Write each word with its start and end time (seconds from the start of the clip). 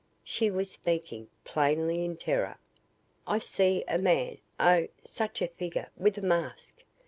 She 0.23 0.49
was 0.49 0.71
speaking, 0.71 1.27
plainly 1.43 2.03
in 2.03 2.17
terror. 2.17 2.57
"I 3.27 3.37
see 3.37 3.83
a 3.87 3.99
man 3.99 4.39
oh, 4.59 4.87
such 5.05 5.43
a 5.43 5.47
figure 5.47 5.91
with 5.95 6.17
a 6.17 6.23
mask. 6.23 6.83